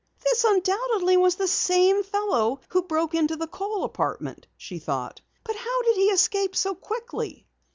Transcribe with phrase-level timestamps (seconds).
[0.23, 5.21] "This undoubtedly was the same fellow who broke into the Kohl apartment!" she thought.
[5.43, 7.45] "But how did he escape so quickly?"